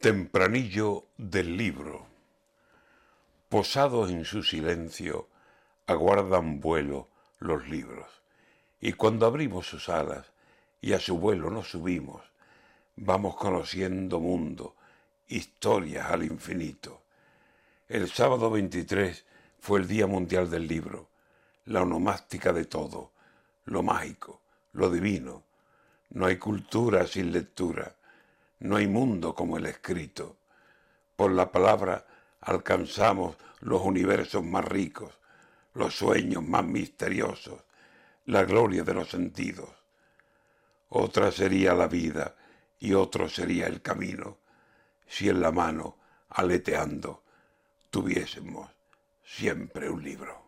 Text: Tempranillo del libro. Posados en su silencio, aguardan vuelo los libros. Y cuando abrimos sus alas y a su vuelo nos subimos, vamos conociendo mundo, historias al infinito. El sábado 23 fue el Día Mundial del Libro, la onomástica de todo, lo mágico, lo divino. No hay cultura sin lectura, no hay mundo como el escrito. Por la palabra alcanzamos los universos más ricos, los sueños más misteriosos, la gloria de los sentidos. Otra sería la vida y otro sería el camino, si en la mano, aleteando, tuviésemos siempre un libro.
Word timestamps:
Tempranillo 0.00 1.08
del 1.18 1.58
libro. 1.58 2.06
Posados 3.50 4.10
en 4.10 4.24
su 4.24 4.42
silencio, 4.42 5.28
aguardan 5.86 6.58
vuelo 6.58 7.10
los 7.38 7.68
libros. 7.68 8.06
Y 8.80 8.94
cuando 8.94 9.26
abrimos 9.26 9.66
sus 9.66 9.90
alas 9.90 10.32
y 10.80 10.94
a 10.94 11.00
su 11.00 11.18
vuelo 11.18 11.50
nos 11.50 11.72
subimos, 11.72 12.22
vamos 12.96 13.36
conociendo 13.36 14.20
mundo, 14.20 14.74
historias 15.28 16.10
al 16.10 16.22
infinito. 16.22 17.02
El 17.86 18.08
sábado 18.08 18.50
23 18.50 19.26
fue 19.58 19.80
el 19.80 19.86
Día 19.86 20.06
Mundial 20.06 20.48
del 20.48 20.66
Libro, 20.66 21.10
la 21.66 21.82
onomástica 21.82 22.54
de 22.54 22.64
todo, 22.64 23.12
lo 23.66 23.82
mágico, 23.82 24.40
lo 24.72 24.88
divino. 24.88 25.44
No 26.08 26.24
hay 26.24 26.38
cultura 26.38 27.06
sin 27.06 27.32
lectura, 27.32 27.96
no 28.60 28.76
hay 28.76 28.86
mundo 28.86 29.34
como 29.34 29.56
el 29.56 29.66
escrito. 29.66 30.36
Por 31.16 31.32
la 31.32 31.50
palabra 31.50 32.06
alcanzamos 32.40 33.36
los 33.60 33.82
universos 33.82 34.44
más 34.44 34.64
ricos, 34.64 35.18
los 35.74 35.96
sueños 35.96 36.42
más 36.42 36.64
misteriosos, 36.64 37.62
la 38.26 38.44
gloria 38.44 38.82
de 38.84 38.94
los 38.94 39.08
sentidos. 39.08 39.70
Otra 40.88 41.30
sería 41.30 41.74
la 41.74 41.88
vida 41.88 42.36
y 42.78 42.94
otro 42.94 43.28
sería 43.28 43.66
el 43.66 43.82
camino, 43.82 44.38
si 45.06 45.28
en 45.28 45.40
la 45.40 45.52
mano, 45.52 45.96
aleteando, 46.28 47.22
tuviésemos 47.90 48.70
siempre 49.24 49.88
un 49.88 50.02
libro. 50.02 50.40